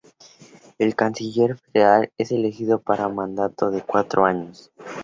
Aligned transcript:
El 0.79 0.95
canciller 0.95 1.59
federal 1.59 2.11
es 2.17 2.31
elegido 2.31 2.79
para 2.81 3.05
un 3.05 3.13
mandato 3.13 3.69
de 3.69 3.83
cuatro 3.83 4.25
años. 4.25 4.71